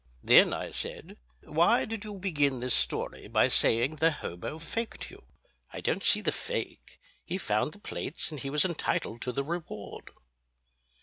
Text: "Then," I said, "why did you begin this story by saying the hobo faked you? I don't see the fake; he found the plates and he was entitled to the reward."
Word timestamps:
"Then," 0.23 0.51
I 0.51 0.71
said, 0.71 1.17
"why 1.43 1.85
did 1.85 2.03
you 2.05 2.17
begin 2.17 2.59
this 2.59 2.73
story 2.73 3.27
by 3.27 3.47
saying 3.49 3.97
the 3.97 4.09
hobo 4.09 4.57
faked 4.57 5.11
you? 5.11 5.25
I 5.71 5.79
don't 5.79 6.03
see 6.03 6.21
the 6.21 6.31
fake; 6.31 6.99
he 7.23 7.37
found 7.37 7.71
the 7.73 7.77
plates 7.79 8.31
and 8.31 8.39
he 8.39 8.49
was 8.49 8.65
entitled 8.65 9.21
to 9.21 9.31
the 9.31 9.43
reward." 9.43 10.09